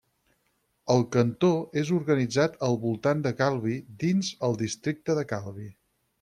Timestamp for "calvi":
3.43-3.77, 5.35-5.71